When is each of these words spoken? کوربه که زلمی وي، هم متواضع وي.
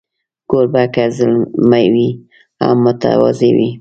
کوربه 0.49 0.83
که 0.93 1.03
زلمی 1.17 1.85
وي، 1.93 2.09
هم 2.65 2.77
متواضع 2.85 3.51
وي. 3.57 3.69